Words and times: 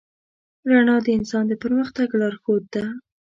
رڼا 0.69 0.95
د 1.05 1.07
انسان 1.17 1.43
د 1.47 1.53
پرمختګ 1.63 2.09
لارښود 2.19 2.63
ده. 2.73 2.85